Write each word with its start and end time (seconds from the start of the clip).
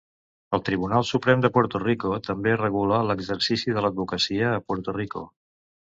El 0.57 0.61
Tribunal 0.69 1.05
Suprem 1.09 1.43
de 1.43 1.51
Puerto 1.57 1.81
Rico 1.83 2.15
també 2.29 2.55
regula 2.63 3.03
l'exercici 3.11 3.77
de 3.77 3.85
l'advocacia 3.87 4.51
a 4.55 4.63
Puerto 4.71 4.97
Rico. 5.01 5.23